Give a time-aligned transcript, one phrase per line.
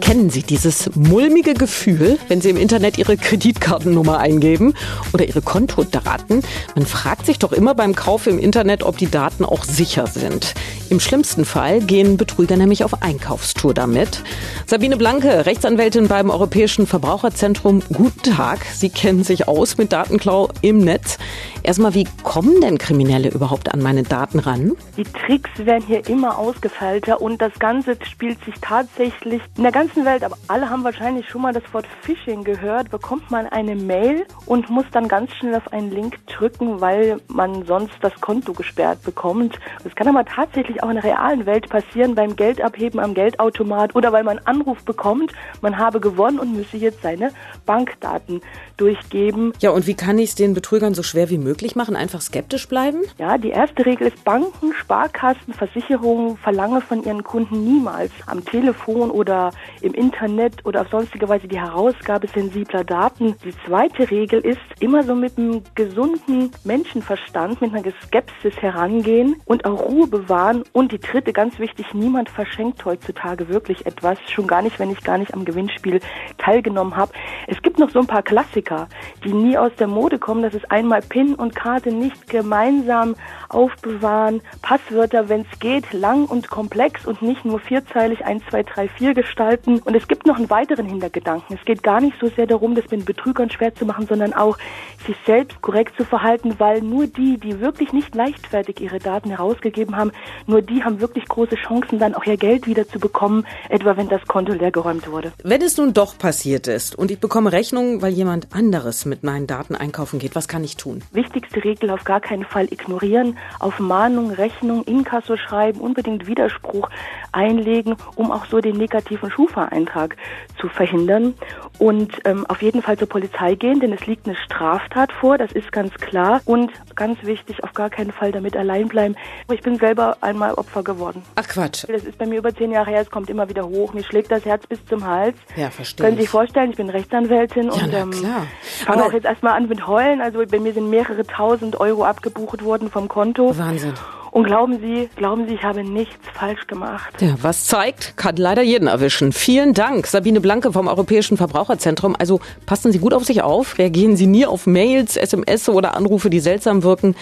[0.00, 4.74] Kennen Sie dieses mulmige Gefühl, wenn Sie im Internet Ihre Kreditkartennummer eingeben
[5.12, 6.42] oder Ihre Kontodaten?
[6.74, 10.54] Man fragt sich doch immer beim Kauf im Internet, ob die Daten auch sicher sind.
[10.90, 14.22] Im schlimmsten Fall gehen Betrüger nämlich auf Einkaufstour damit.
[14.66, 17.82] Sabine Blanke, Rechtsanwältin beim Europäischen Verbraucherzentrum.
[17.92, 18.64] Guten Tag.
[18.74, 21.18] Sie kennen sich aus mit Datenklau im Netz.
[21.62, 24.72] Erstmal, wie kommen denn Kriminelle überhaupt an meine Daten ran?
[24.96, 30.04] Die Tricks werden hier immer ausgefeilter und das Ganze spielt sich tatsächlich in der ganzen
[30.04, 34.24] Welt, aber alle haben wahrscheinlich schon mal das Wort Phishing gehört, bekommt man eine Mail
[34.46, 39.02] und muss dann ganz schnell auf einen Link drücken, weil man sonst das Konto gesperrt
[39.02, 39.58] bekommt.
[39.82, 44.12] Das kann aber tatsächlich auch in der realen Welt passieren, beim Geldabheben am Geldautomat oder
[44.12, 47.32] weil man einen Anruf bekommt, man habe gewonnen und müsse jetzt seine
[47.66, 48.42] Bankdaten
[48.76, 49.52] durchgeben.
[49.58, 51.96] Ja, und wie kann ich es den Betrügern so schwer wie möglich machen?
[51.96, 53.02] Einfach skeptisch bleiben?
[53.18, 59.10] Ja, die erste Regel ist, Banken, Sparkassen, Versicherungen verlangen von ihren Kunden niemals am Telefon
[59.10, 63.36] oder im Internet oder auf sonstige Weise die Herausgabe sensibler Daten.
[63.44, 69.64] Die zweite Regel ist, immer so mit einem gesunden Menschenverstand, mit einer Skepsis herangehen und
[69.64, 70.64] auch Ruhe bewahren.
[70.72, 75.02] Und die dritte, ganz wichtig, niemand verschenkt heutzutage wirklich etwas, schon gar nicht, wenn ich
[75.02, 76.00] gar nicht am Gewinnspiel
[76.38, 77.12] teilgenommen habe.
[77.46, 78.88] Es gibt noch so ein paar Klassiker,
[79.24, 80.42] die nie aus der Mode kommen.
[80.42, 83.14] Das ist einmal PIN und Karte nicht gemeinsam
[83.48, 84.42] aufbewahren.
[84.62, 89.14] Passwörter, wenn es geht, lang und komplex und nicht nur vierzeilig 1, 2, 3, 4
[89.14, 89.53] gestalten.
[89.66, 91.56] Und es gibt noch einen weiteren Hintergedanken.
[91.58, 94.58] Es geht gar nicht so sehr darum, das mit Betrügern schwer zu machen, sondern auch
[95.06, 99.96] sich selbst korrekt zu verhalten, weil nur die, die wirklich nicht leichtfertig ihre Daten herausgegeben
[99.96, 100.12] haben,
[100.46, 104.08] nur die haben wirklich große Chancen, dann auch ihr Geld wieder zu bekommen, etwa wenn
[104.08, 105.32] das Konto leergeräumt wurde.
[105.42, 109.46] Wenn es nun doch passiert ist und ich bekomme Rechnungen, weil jemand anderes mit meinen
[109.46, 111.02] Daten einkaufen geht, was kann ich tun?
[111.12, 116.88] Wichtigste Regel auf gar keinen Fall ignorieren, auf Mahnung, Rechnung, Inkasso schreiben, unbedingt Widerspruch
[117.32, 120.16] einlegen, um auch so den negativen Schufa-Eintrag
[120.60, 121.34] zu verhindern
[121.78, 125.52] und ähm, auf jeden Fall zur Polizei gehen, denn es liegt eine Straftat vor, das
[125.52, 126.40] ist ganz klar.
[126.44, 129.16] Und ganz wichtig, auf gar keinen Fall damit allein bleiben.
[129.52, 131.22] Ich bin selber einmal Opfer geworden.
[131.34, 131.84] Ach Quatsch.
[131.88, 133.92] Das ist bei mir über zehn Jahre her, es kommt immer wieder hoch.
[133.92, 135.36] Mir schlägt das Herz bis zum Hals.
[135.56, 136.04] Ja, verstehe.
[136.04, 138.46] Können Sie sich vorstellen, ich bin Rechtsanwältin ja, und na, ähm, klar.
[138.86, 140.20] fange auch jetzt erstmal an mit Heulen.
[140.20, 143.56] Also bei mir sind mehrere tausend Euro abgebucht worden vom Konto.
[143.58, 143.94] Wahnsinn.
[144.34, 147.22] Und glauben Sie, glauben Sie, ich habe nichts falsch gemacht.
[147.22, 149.30] Ja, was zeigt, kann leider jeden erwischen.
[149.30, 152.16] Vielen Dank, Sabine Blanke vom Europäischen Verbraucherzentrum.
[152.18, 156.30] Also passen Sie gut auf sich auf, reagieren Sie nie auf Mails, SMS oder Anrufe,
[156.30, 157.14] die seltsam wirken.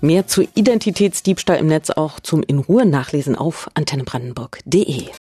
[0.00, 5.10] Mehr zu Identitätsdiebstahl im Netz auch zum in Ruhe nachlesen auf antennebrandenburg.de.